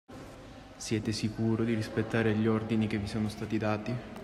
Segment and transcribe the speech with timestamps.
[0.77, 3.93] Siete sicuro di rispettare gli ordini che vi sono stati dati?